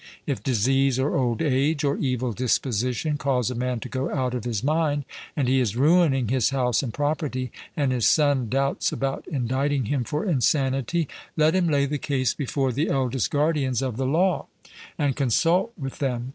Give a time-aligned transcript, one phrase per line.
[0.25, 4.45] If disease, or old age, or evil disposition cause a man to go out of
[4.45, 5.05] his mind,
[5.37, 10.03] and he is ruining his house and property, and his son doubts about indicting him
[10.03, 14.47] for insanity, let him lay the case before the eldest guardians of the law,
[14.97, 16.29] and consult with them.